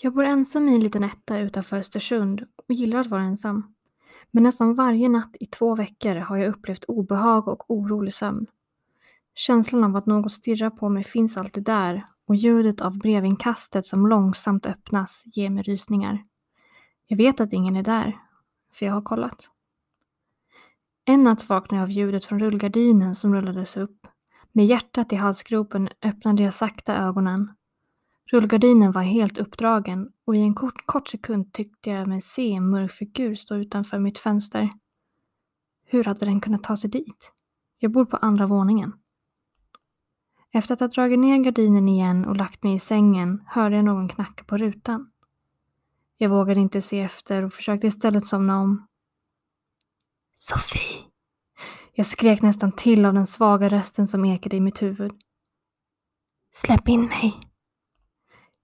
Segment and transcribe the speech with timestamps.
[0.00, 3.74] Jag bor ensam i en liten etta utanför Östersund och gillar att vara ensam.
[4.30, 8.46] Men nästan varje natt i två veckor har jag upplevt obehag och orolig sömn.
[9.34, 14.06] Känslan av att något stirrar på mig finns alltid där och ljudet av brevinkastet som
[14.06, 16.22] långsamt öppnas ger mig rysningar.
[17.08, 18.18] Jag vet att ingen är där,
[18.72, 19.50] för jag har kollat.
[21.04, 24.06] En natt vaknade jag av ljudet från rullgardinen som rullades upp.
[24.52, 27.54] Med hjärtat i halsgropen öppnade jag sakta ögonen.
[28.30, 32.70] Rullgardinen var helt uppdragen och i en kort, kort sekund tyckte jag mig se en
[32.70, 34.70] mörk figur stå utanför mitt fönster.
[35.84, 37.32] Hur hade den kunnat ta sig dit?
[37.78, 38.92] Jag bor på andra våningen.
[40.52, 44.08] Efter att ha dragit ner gardinen igen och lagt mig i sängen hörde jag någon
[44.08, 45.10] knacka på rutan.
[46.16, 48.86] Jag vågade inte se efter och försökte istället somna om.
[50.36, 51.04] Sofie!
[51.92, 55.12] Jag skrek nästan till av den svaga rösten som ekade i mitt huvud.
[56.52, 57.47] Släpp in mig!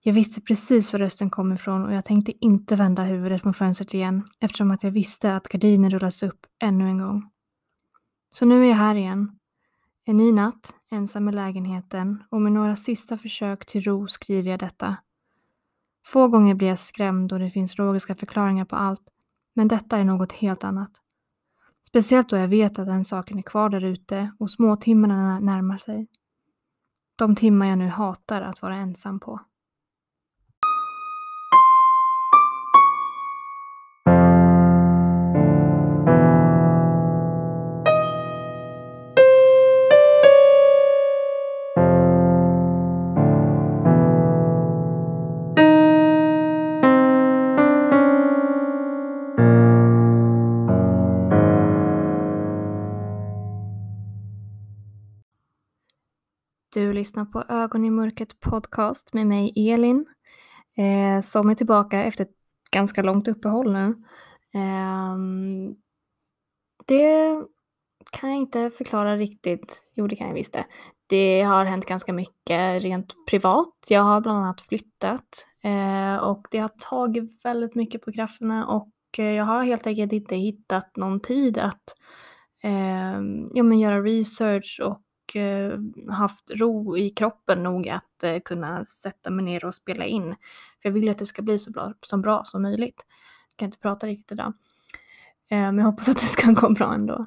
[0.06, 3.94] Jag visste precis var rösten kom ifrån och jag tänkte inte vända huvudet mot fönstret
[3.94, 7.30] igen eftersom att jag visste att gardinen rullas upp ännu en gång.
[8.32, 9.38] Så nu är jag här igen.
[10.04, 14.60] En ny natt, ensam i lägenheten och med några sista försök till ro skriver jag
[14.60, 14.96] detta.
[16.06, 19.08] Få gånger blir jag skrämd och det finns logiska förklaringar på allt,
[19.54, 20.90] men detta är något helt annat.
[21.86, 26.08] Speciellt då jag vet att den saken är kvar där ute och småtimmarna närmar sig.
[27.16, 29.40] De timmar jag nu hatar att vara ensam på.
[57.04, 60.06] Lyssnar på Ögon i mörkret podcast med mig Elin
[60.76, 62.36] eh, som är tillbaka efter ett
[62.70, 63.86] ganska långt uppehåll nu.
[64.54, 65.16] Eh,
[66.86, 67.42] det
[68.12, 69.82] kan jag inte förklara riktigt.
[69.94, 70.66] Jo, det kan jag visst det.
[71.06, 73.86] Det har hänt ganska mycket rent privat.
[73.88, 79.18] Jag har bland annat flyttat eh, och det har tagit väldigt mycket på krafterna och
[79.18, 81.94] eh, jag har helt enkelt inte hittat någon tid att
[82.62, 83.20] eh,
[83.54, 85.78] ja, men göra research och och eh,
[86.10, 90.34] haft ro i kroppen nog att eh, kunna sätta mig ner och spela in.
[90.82, 93.04] För jag vill att det ska bli så bra, så bra som möjligt.
[93.48, 94.52] Jag kan inte prata riktigt idag.
[95.50, 97.26] Eh, men jag hoppas att det ska gå bra ändå.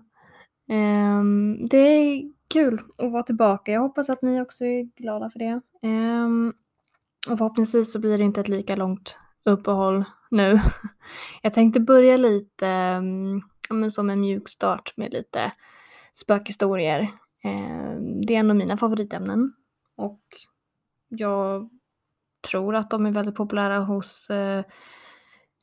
[0.70, 3.72] Ehm, det är kul att vara tillbaka.
[3.72, 5.62] Jag hoppas att ni också är glada för det.
[5.82, 6.54] Ehm,
[7.30, 10.60] och förhoppningsvis så blir det inte ett lika långt uppehåll nu.
[11.42, 15.52] Jag tänkte börja lite mm, men som en mjuk start med lite
[16.14, 17.12] spökhistorier.
[17.44, 19.54] Ehm, det är en av mina favoritämnen
[19.96, 20.22] och
[21.08, 21.70] jag
[22.52, 24.66] tror att de är väldigt populära hos eh,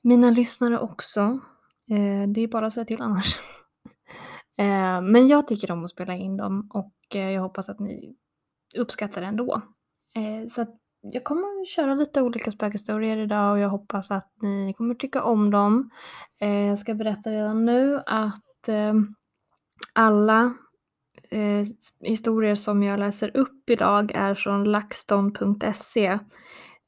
[0.03, 1.41] mina lyssnare också.
[1.89, 3.39] Ehm, det är bara att säga till annars.
[4.57, 8.17] Ehm, men jag tycker om att spela in dem och eh, jag hoppas att ni
[8.77, 9.63] uppskattar det ändå.
[10.51, 14.95] Så att jag kommer köra lite olika spökhistorier idag och jag hoppas att ni kommer
[14.95, 15.91] tycka om dem.
[16.39, 18.69] Jag ska berätta redan nu att
[19.93, 20.55] alla
[21.31, 21.67] eh,
[22.01, 26.07] historier som jag läser upp idag är från laxton.se.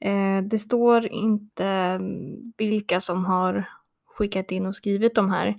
[0.01, 3.69] Eh, det står inte mm, vilka som har
[4.07, 5.55] skickat in och skrivit de här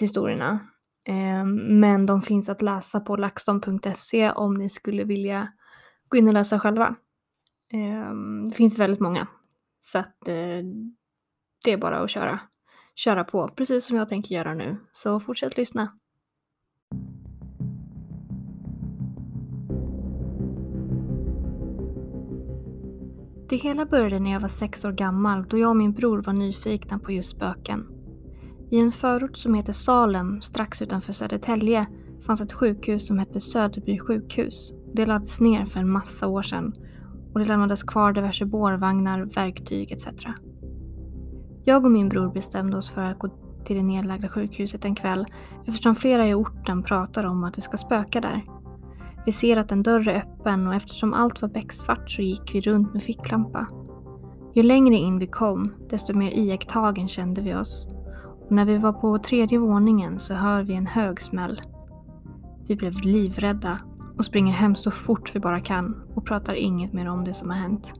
[0.00, 0.60] historierna.
[1.08, 5.48] Eh, men de finns att läsa på laxton.se om ni skulle vilja
[6.08, 6.94] gå in och läsa själva.
[7.72, 8.14] Eh,
[8.50, 9.26] det finns väldigt många.
[9.80, 10.62] Så att eh,
[11.64, 12.40] det är bara att köra,
[12.94, 14.76] köra på, precis som jag tänker göra nu.
[14.92, 15.98] Så fortsätt lyssna.
[23.54, 26.32] Det hela började när jag var sex år gammal då jag och min bror var
[26.32, 27.86] nyfikna på just spöken.
[28.70, 31.86] I en förort som heter Salem, strax utanför Södertälje,
[32.26, 34.72] fanns ett sjukhus som hette Söderby sjukhus.
[34.94, 36.72] Det lades ner för en massa år sedan
[37.32, 40.06] och det lämnades kvar diverse bårvagnar, verktyg etc.
[41.64, 43.28] Jag och min bror bestämde oss för att gå
[43.64, 45.26] till det nedlagda sjukhuset en kväll
[45.66, 48.44] eftersom flera i orten pratar om att det ska spöka där.
[49.26, 52.60] Vi ser att en dörr är öppen och eftersom allt var becksvart så gick vi
[52.60, 53.66] runt med ficklampa.
[54.54, 57.88] Ju längre in vi kom, desto mer iakttagen kände vi oss.
[58.46, 61.60] Och när vi var på tredje våningen så hör vi en hög smäll.
[62.66, 63.78] Vi blev livrädda
[64.18, 67.50] och springer hem så fort vi bara kan och pratar inget mer om det som
[67.50, 67.92] har hänt.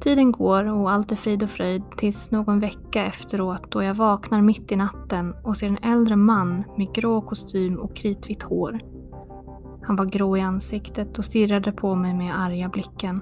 [0.00, 4.42] Tiden går och allt är frid och fröjd tills någon vecka efteråt då jag vaknar
[4.42, 8.80] mitt i natten och ser en äldre man med grå kostym och kritvitt hår
[9.86, 13.20] han var grå i ansiktet och stirrade på mig med arga blicken.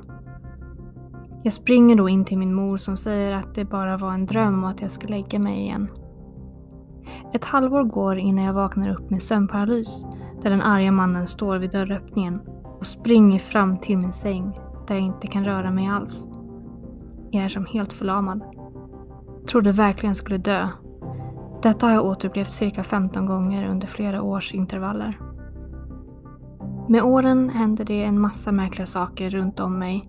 [1.42, 4.64] Jag springer då in till min mor som säger att det bara var en dröm
[4.64, 5.88] och att jag ska lägga mig igen.
[7.32, 10.06] Ett halvår går innan jag vaknar upp med sömnparalys
[10.42, 12.40] där den arga mannen står vid dörröppningen
[12.78, 14.52] och springer fram till min säng
[14.86, 16.26] där jag inte kan röra mig alls.
[17.30, 18.42] Jag är som helt förlamad.
[19.46, 20.68] Trodde verkligen skulle dö.
[21.62, 25.18] Detta har jag återupplevt cirka 15 gånger under flera års intervaller.
[26.88, 30.02] Med åren hände det en massa märkliga saker runt om mig.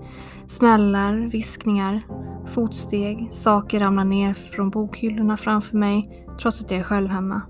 [0.47, 2.01] Smällar, viskningar,
[2.45, 7.41] fotsteg, saker ramlar ner från bokhyllorna framför mig trots att jag är själv hemma.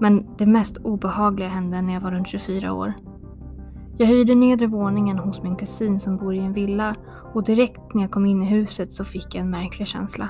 [0.00, 2.92] Men det mest obehagliga hände när jag var runt 24 år.
[3.96, 6.94] Jag hyrde nedre våningen hos min kusin som bor i en villa
[7.34, 10.28] och direkt när jag kom in i huset så fick jag en märklig känsla.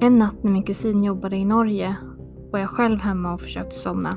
[0.00, 1.96] En natt när min kusin jobbade i Norge
[2.52, 4.16] var jag själv hemma och försökte somna.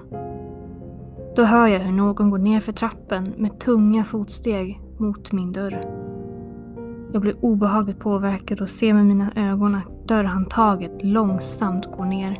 [1.35, 5.85] Då hör jag hur någon går ner för trappen med tunga fotsteg mot min dörr.
[7.11, 12.39] Jag blir obehagligt påverkad och ser med mina ögon att dörrhandtaget långsamt går ner.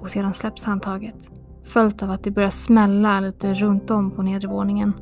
[0.00, 1.30] Och sedan släpps handtaget,
[1.64, 4.92] följt av att det börjar smälla lite runt om på nedre våningen.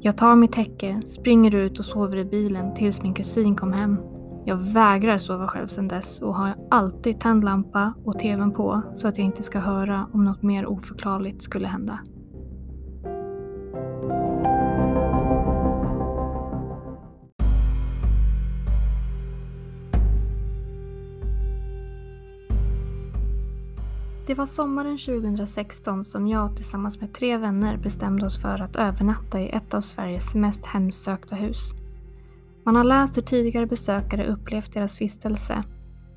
[0.00, 3.96] Jag tar mitt täcke, springer ut och sover i bilen tills min kusin kom hem.
[4.48, 9.08] Jag vägrar sova själv sedan dess och har alltid tänd lampa och TVn på så
[9.08, 11.98] att jag inte ska höra om något mer oförklarligt skulle hända.
[24.26, 29.40] Det var sommaren 2016 som jag tillsammans med tre vänner bestämde oss för att övernatta
[29.40, 31.77] i ett av Sveriges mest hemsökta hus.
[32.68, 35.62] Man har läst hur tidigare besökare upplevt deras vistelse,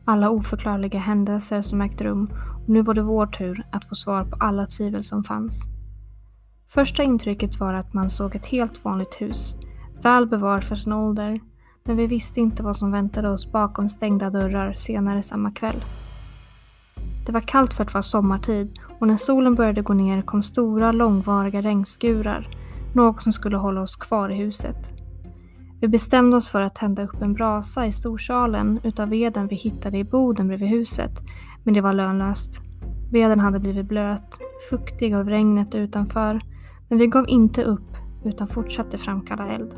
[0.06, 2.32] alla oförklarliga händelser som ägt rum
[2.64, 5.70] och nu var det vår tur att få svar på alla tvivel som fanns.
[6.74, 9.56] Första intrycket var att man såg ett helt vanligt hus,
[10.02, 11.40] väl bevarat för sin ålder,
[11.84, 15.84] men vi visste inte vad som väntade oss bakom stängda dörrar senare samma kväll.
[17.26, 20.92] Det var kallt för att vara sommartid och när solen började gå ner kom stora
[20.92, 22.48] långvariga regnskurar,
[22.96, 25.01] något som skulle hålla oss kvar i huset.
[25.82, 29.98] Vi bestämde oss för att tända upp en brasa i storsalen utav veden vi hittade
[29.98, 31.12] i boden bredvid huset,
[31.64, 32.62] men det var lönlöst.
[33.12, 34.40] Veden hade blivit blöt,
[34.70, 36.42] fuktig av regnet utanför,
[36.90, 39.74] men vi gav inte upp utan fortsatte framkalla eld.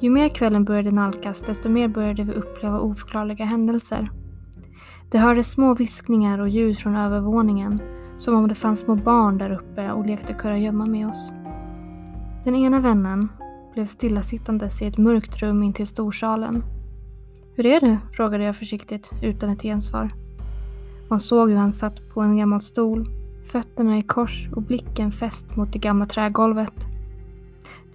[0.00, 4.10] Ju mer kvällen började nalkas, desto mer började vi uppleva oförklarliga händelser.
[5.10, 7.80] Det hördes små viskningar och ljud från övervåningen,
[8.18, 11.32] som om det fanns små barn där uppe och lekte kurragömma med oss.
[12.44, 13.28] Den ena vännen
[13.74, 16.64] blev stillasittandes i ett mörkt rum intill storsalen.
[17.54, 17.98] Hur är det?
[18.12, 20.10] frågade jag försiktigt utan ett gensvar.
[21.08, 23.06] Man såg hur han satt på en gammal stol,
[23.44, 26.86] fötterna i kors och blicken fäst mot det gamla trägolvet.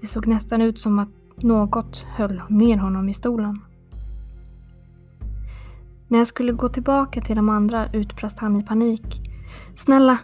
[0.02, 3.62] Det såg nästan ut som att något höll ner honom i stolen.
[6.08, 9.22] När jag skulle gå tillbaka till de andra utbrast han i panik.
[9.76, 10.18] Snälla,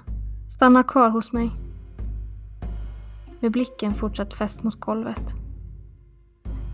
[0.50, 1.52] stanna kvar hos mig.
[3.40, 5.43] Med blicken fortsatt fäst mot golvet.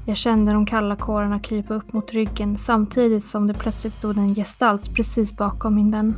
[0.09, 4.35] Jag kände de kalla kårarna krypa upp mot ryggen samtidigt som det plötsligt stod en
[4.35, 6.15] gestalt precis bakom min vän.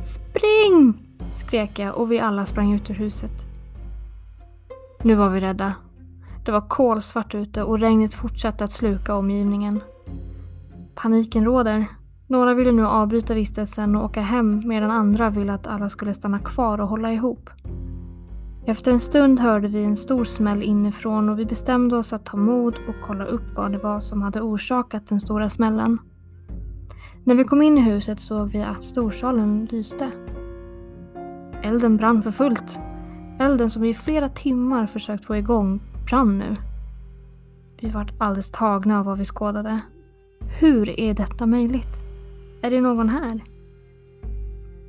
[0.00, 0.94] Spring!
[1.34, 3.30] skrek jag och vi alla sprang ut ur huset.
[5.02, 5.74] Nu var vi rädda.
[6.44, 9.80] Det var kolsvart ute och regnet fortsatte att sluka omgivningen.
[10.94, 11.86] Paniken råder.
[12.26, 16.38] Några ville nu avbryta vistelsen och åka hem medan andra ville att alla skulle stanna
[16.38, 17.50] kvar och hålla ihop.
[18.66, 22.36] Efter en stund hörde vi en stor smäll inifrån och vi bestämde oss att ta
[22.36, 25.98] mod och kolla upp vad det var som hade orsakat den stora smällen.
[27.24, 30.10] När vi kom in i huset såg vi att storsalen lyste.
[31.62, 32.78] Elden brann för fullt.
[33.38, 36.56] Elden som vi i flera timmar försökt få igång brann nu.
[37.80, 39.80] Vi var alldeles tagna av vad vi skådade.
[40.60, 41.96] Hur är detta möjligt?
[42.62, 43.53] Är det någon här?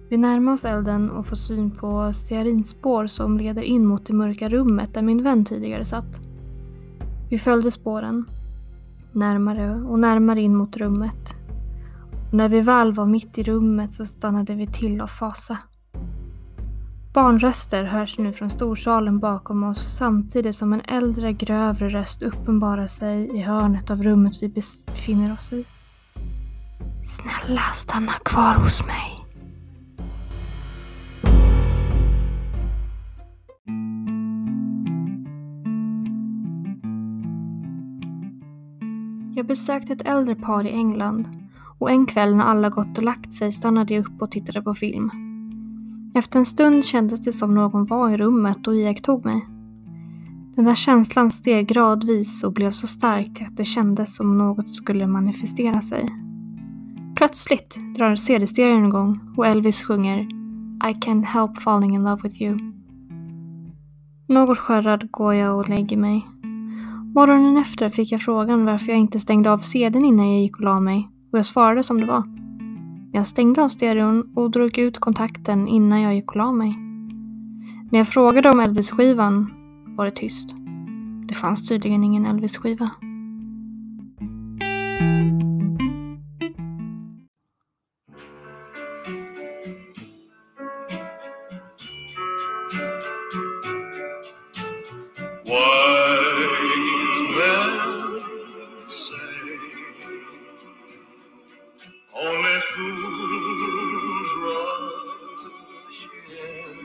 [0.10, 4.50] Vi närmar oss elden och får syn på stearinspår som leder in mot det mörka
[4.50, 6.22] rummet där min vän tidigare satt.
[7.30, 8.26] Vi följde spåren.
[9.12, 11.36] Närmare och närmare in mot rummet.
[12.28, 15.58] Och när vi väl var mitt i rummet så stannade vi till av fasa.
[17.14, 23.38] Barnröster hörs nu från storsalen bakom oss samtidigt som en äldre grövre röst uppenbarar sig
[23.38, 25.66] i hörnet av rummet vi befinner oss i.
[27.06, 29.25] Snälla stanna kvar hos mig.
[39.38, 41.28] Jag besökte ett äldre par i England
[41.80, 44.74] och en kväll när alla gått och lagt sig stannade jag upp och tittade på
[44.74, 45.12] film.
[46.16, 49.46] Efter en stund kändes det som någon var i rummet och iakttog mig.
[50.56, 55.08] Den där känslan steg gradvis och blev så stark att det kändes som något skulle
[55.08, 56.10] manifestera sig.
[57.16, 60.20] Plötsligt drar CD-stereon igång och Elvis sjunger
[60.90, 62.60] I can't help falling in love with you.
[64.28, 66.28] Något skärrad går jag och lägger mig.
[67.16, 70.64] Morgonen efter fick jag frågan varför jag inte stängde av CDn innan jag gick och
[70.64, 72.24] la mig och jag svarade som det var.
[73.12, 76.76] Jag stängde av stereon och drog ut kontakten innan jag gick och la mig.
[77.92, 79.54] När jag frågade om Elvis-skivan
[79.98, 80.56] var det tyst.
[81.28, 82.90] Det fanns tydligen ingen Elvis-skiva.
[102.16, 106.76] Only fools rush in,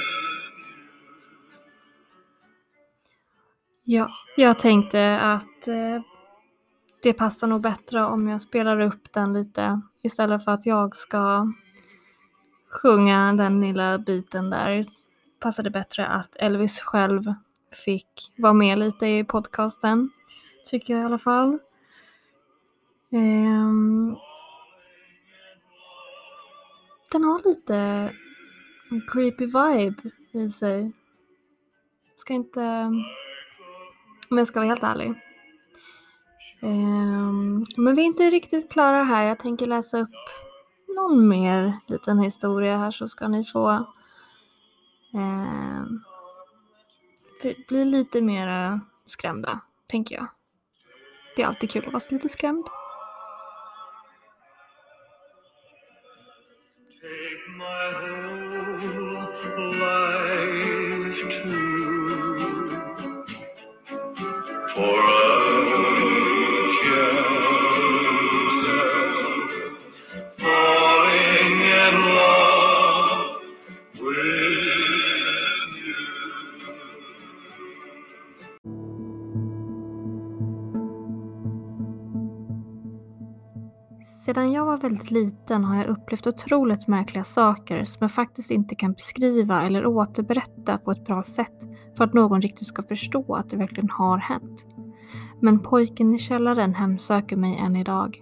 [3.83, 6.01] Ja, jag tänkte att eh,
[7.03, 11.53] det passar nog bättre om jag spelar upp den lite istället för att jag ska
[12.81, 14.85] sjunga den lilla biten där.
[15.39, 17.21] Passade bättre att Elvis själv
[17.85, 20.09] fick vara med lite i podcasten,
[20.65, 21.59] tycker jag i alla fall.
[23.11, 24.17] Um,
[27.11, 27.75] den har lite
[28.91, 30.93] en creepy vibe i sig.
[32.15, 32.61] Ska inte
[34.29, 35.13] om jag ska vara helt ärlig.
[36.61, 39.23] Um, men vi är inte riktigt klara här.
[39.23, 40.09] Jag tänker läsa upp
[40.95, 43.69] någon mer liten historia här så ska ni få
[45.13, 45.83] eh,
[47.41, 50.27] bli- bli lite mer skrämda, tänker jag.
[51.35, 52.65] Det är alltid kul att vara lite skrämd.
[84.29, 88.75] Sedan jag var väldigt liten har jag upplevt otroligt märkliga saker som jag faktiskt inte
[88.75, 91.63] kan beskriva eller återberätta på ett bra sätt
[91.97, 94.65] för att någon riktigt ska förstå att det verkligen har hänt.
[95.41, 98.21] Men pojken i källaren hemsöker mig än idag.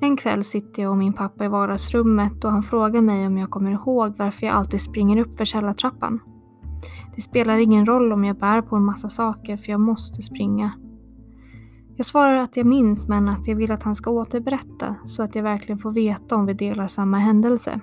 [0.00, 3.50] En kväll sitter jag och min pappa i vardagsrummet och han frågar mig om jag
[3.50, 6.20] kommer ihåg varför jag alltid springer upp för källartrappan.
[7.16, 10.70] Det spelar ingen roll om jag bär på en massa saker för jag måste springa.
[12.00, 15.34] Jag svarar att jag minns men att jag vill att han ska återberätta så att
[15.34, 17.80] jag verkligen får veta om vi delar samma händelse.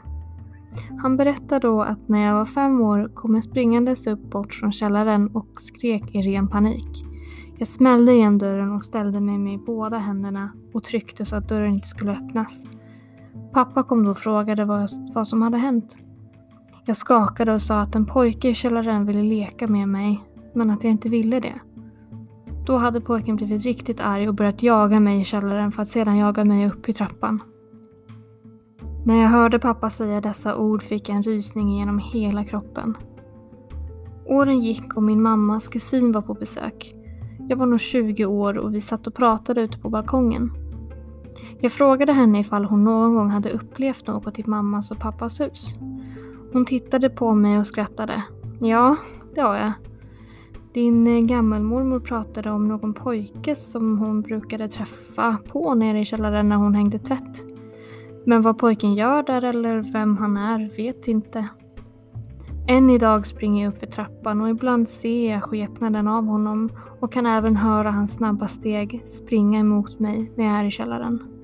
[1.02, 4.72] Han berättar då att när jag var fem år kom jag springandes upp bort från
[4.72, 7.06] källaren och skrek i ren panik.
[7.58, 11.74] Jag smällde igen dörren och ställde mig med båda händerna och tryckte så att dörren
[11.74, 12.66] inte skulle öppnas.
[13.54, 15.98] Pappa kom då och frågade vad, vad som hade hänt.
[16.86, 20.24] Jag skakade och sa att en pojke i källaren ville leka med mig,
[20.56, 21.60] men att jag inte ville det.
[22.68, 26.18] Då hade pojken blivit riktigt arg och börjat jaga mig i källaren för att sedan
[26.18, 27.44] jaga mig upp i trappan.
[29.06, 32.98] När jag hörde pappa säga dessa ord fick jag en rysning genom hela kroppen.
[34.26, 36.96] Åren gick och min mammas kusin var på besök.
[37.50, 40.52] Jag var nog 20 år och vi satt och pratade ute på balkongen.
[41.60, 45.74] Jag frågade henne ifall hon någon gång hade upplevt något i mammas och pappas hus.
[46.54, 48.24] Hon tittade på mig och skrattade.
[48.60, 48.96] Ja,
[49.36, 49.72] det har jag.
[50.74, 56.50] Din eh, gammelmormor pratade om någon pojke som hon brukade träffa på nere i källaren
[56.50, 57.46] när hon hängde tvätt.
[58.26, 61.48] Men vad pojken gör där eller vem han är vet inte.
[62.68, 66.70] Än idag springer jag upp för trappan och ibland ser jag skepnaden av honom
[67.00, 71.37] och kan även höra hans snabba steg springa emot mig när jag är i källaren.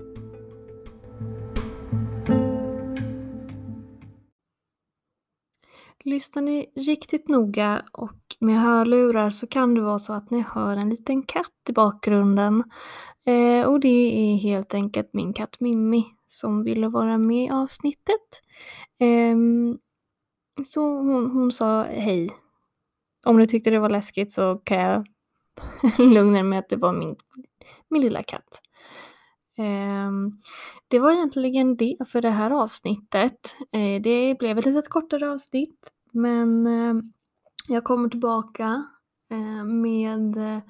[6.06, 10.78] Lyssnar ni riktigt noga och med hörlurar så kan det vara så att ni hör
[10.78, 12.64] en liten katt i bakgrunden.
[13.26, 18.42] Eh, och det är helt enkelt min katt Mimmi som ville vara med i avsnittet.
[19.00, 19.38] Eh,
[20.66, 22.30] så hon, hon sa hej.
[23.26, 25.08] Om du tyckte det var läskigt så kan jag
[26.14, 27.16] lugna er med att det var min,
[27.90, 28.62] min lilla katt.
[29.58, 30.32] Ehm,
[30.88, 33.56] det var egentligen det för det här avsnittet.
[33.72, 36.94] Eh, det blev ett litet kortare avsnitt men eh,
[37.68, 38.84] jag kommer tillbaka
[39.32, 40.62] eh, med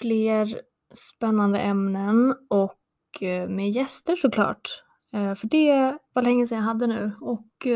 [0.00, 0.60] fler
[0.94, 2.74] spännande ämnen och
[3.48, 4.84] med gäster såklart.
[5.12, 7.66] För det var länge sedan jag hade nu och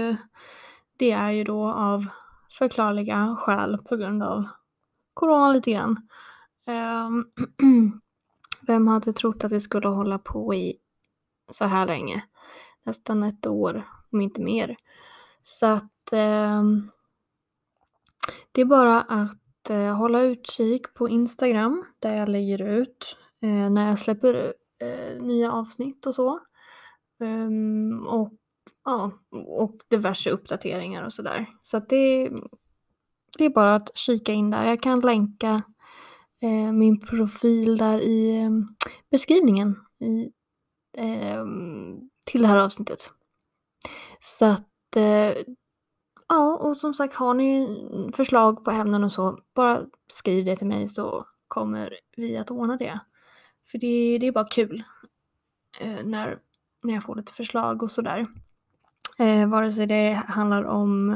[0.98, 2.06] det är ju då av
[2.58, 4.44] förklarliga skäl på grund av
[5.14, 6.08] corona lite grann.
[6.66, 7.24] Ehm,
[8.66, 10.76] Vem hade trott att det skulle hålla på i
[11.50, 12.24] så här länge?
[12.84, 14.76] Nästan ett år, om inte mer.
[15.42, 16.62] Så att eh,
[18.52, 23.88] det är bara att eh, hålla utkik på Instagram där jag lägger ut eh, när
[23.88, 26.40] jag släpper eh, nya avsnitt och så.
[27.20, 28.32] Um, och,
[28.84, 29.12] ja,
[29.46, 31.46] och diverse uppdateringar och sådär.
[31.62, 32.30] Så att det,
[33.38, 34.64] det är bara att kika in där.
[34.64, 35.62] Jag kan länka
[36.42, 38.50] eh, min profil där i eh,
[39.10, 40.30] beskrivningen i,
[40.96, 41.44] eh,
[42.26, 43.12] till det här avsnittet.
[44.20, 45.34] Så att eh,
[46.28, 47.68] ja, och som sagt har ni
[48.14, 52.76] förslag på ämnen och så, bara skriv det till mig så kommer vi att ordna
[52.76, 53.00] det.
[53.70, 54.82] För det, det är bara kul
[55.80, 56.38] eh, när,
[56.82, 58.26] när jag får lite förslag och sådär.
[59.18, 61.10] Eh, vare sig det handlar om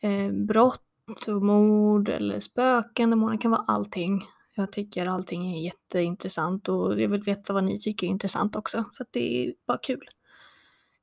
[0.00, 0.87] eh, brott
[1.28, 4.26] och mord eller spöken, demoner, kan vara allting.
[4.54, 8.84] Jag tycker allting är jätteintressant och jag vill veta vad ni tycker är intressant också
[8.96, 10.08] för att det är bara kul.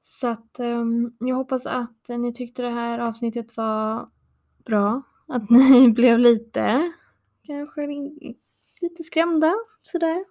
[0.03, 4.09] Så att um, jag hoppas att ni tyckte det här avsnittet var
[4.65, 5.01] bra.
[5.27, 6.91] Att ni blev lite,
[7.43, 7.87] kanske
[8.81, 10.25] lite skrämda sådär.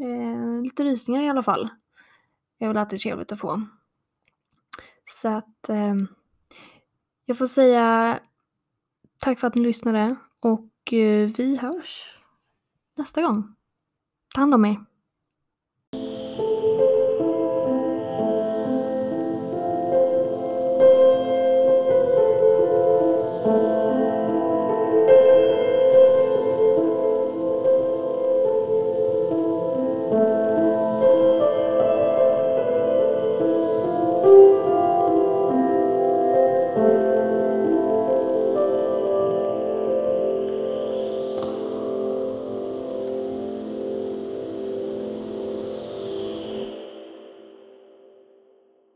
[0.00, 1.68] Eh, lite rysningar i alla fall.
[2.58, 3.62] Det är väl alltid trevligt att få.
[5.04, 5.94] Så att eh,
[7.24, 8.18] jag får säga
[9.20, 12.18] tack för att ni lyssnade och eh, vi hörs
[12.96, 13.54] nästa gång.
[14.34, 14.84] Ta hand om er.